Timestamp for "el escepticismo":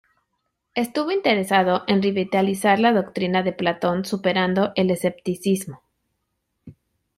4.75-5.83